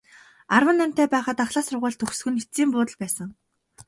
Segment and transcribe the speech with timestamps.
[0.55, 3.29] Арван наймтай байхад ахлах сургууль төгсөх нь эцсийн буудал байсан.